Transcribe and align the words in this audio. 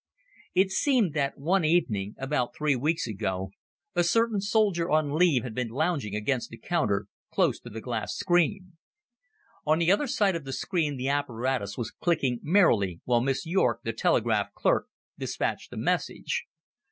It 0.55 0.71
seemed 0.71 1.13
that 1.13 1.37
one 1.37 1.63
evening, 1.63 2.15
about 2.17 2.55
three 2.55 2.75
weeks 2.75 3.05
ago, 3.05 3.51
a 3.93 4.03
certain 4.03 4.41
soldier 4.41 4.89
on 4.89 5.13
leave 5.13 5.43
had 5.43 5.53
been 5.53 5.67
lounging 5.67 6.15
against 6.15 6.49
the 6.49 6.57
counter, 6.57 7.05
close 7.31 7.59
to 7.59 7.69
the 7.69 7.81
glass 7.81 8.15
screen. 8.15 8.77
On 9.63 9.77
the 9.77 9.91
other 9.91 10.07
side 10.07 10.35
of 10.35 10.43
the 10.43 10.53
screen 10.53 10.97
the 10.97 11.09
apparatus 11.09 11.77
was 11.77 11.91
clicking 11.91 12.39
merrily 12.41 12.99
while 13.03 13.21
Miss 13.21 13.45
Yorke, 13.45 13.83
the 13.83 13.93
telegraph 13.93 14.51
clerk, 14.55 14.87
despatched 15.19 15.71
a 15.71 15.77
message. 15.77 16.45